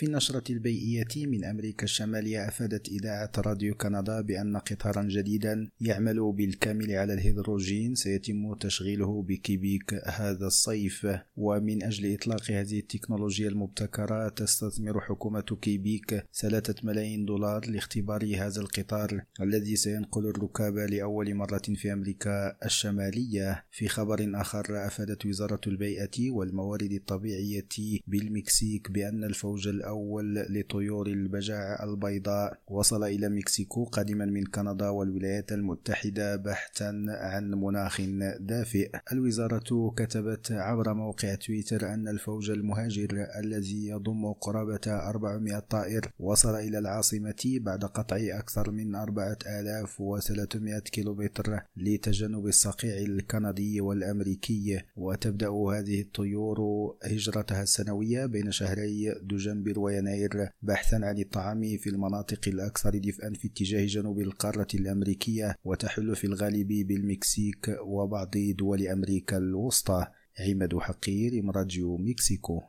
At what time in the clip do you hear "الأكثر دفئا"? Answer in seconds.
62.48-63.32